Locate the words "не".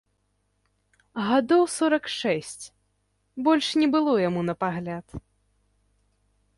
3.83-3.87